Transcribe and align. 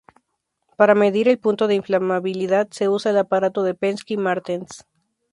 Para 0.77 0.95
medir 0.95 1.27
el 1.27 1.37
punto 1.37 1.67
de 1.67 1.75
inflamabilidad 1.75 2.67
se 2.71 2.89
usa 2.89 3.11
el 3.11 3.19
aparato 3.19 3.61
de 3.61 3.75
Pensky-Martens. 3.75 4.87